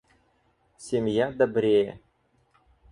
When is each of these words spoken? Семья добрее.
Семья 0.77 1.31
добрее. 1.31 1.99